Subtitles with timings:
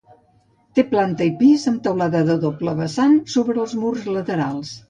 [0.79, 4.77] Té planta i pis, amb teulada de doble vessant sobre els murs laterals.